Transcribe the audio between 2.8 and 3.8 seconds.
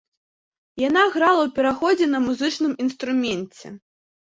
інструменце.